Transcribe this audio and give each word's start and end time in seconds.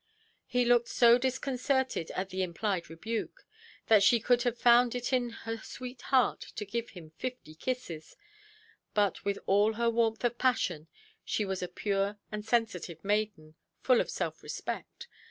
He 0.47 0.65
looked 0.65 0.87
so 0.87 1.19
disconcerted 1.19 2.09
at 2.15 2.31
the 2.31 2.41
implied 2.41 2.89
rebuke, 2.89 3.45
that 3.85 4.01
she 4.01 4.19
could 4.19 4.41
have 4.41 4.57
found 4.57 4.95
it 4.95 5.13
in 5.13 5.29
her 5.45 5.59
sweet 5.61 6.01
heart 6.09 6.41
to 6.55 6.65
give 6.65 6.89
him 6.97 7.11
fifty 7.19 7.53
kisses; 7.53 8.17
but, 8.95 9.23
with 9.23 9.37
all 9.45 9.73
her 9.73 9.91
warmth 9.91 10.23
of 10.23 10.39
passion, 10.39 10.87
she 11.23 11.45
was 11.45 11.61
a 11.61 11.67
pure 11.67 12.17
and 12.31 12.43
sensitive 12.43 13.05
maiden, 13.05 13.53
full 13.83 14.01
of 14.01 14.09
self–respect. 14.09 15.07